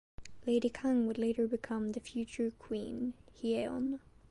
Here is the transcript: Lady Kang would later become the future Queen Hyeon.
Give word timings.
Lady 0.47 0.67
Kang 0.67 1.05
would 1.05 1.19
later 1.19 1.47
become 1.47 1.91
the 1.91 1.99
future 1.99 2.49
Queen 2.49 3.13
Hyeon. 3.39 3.99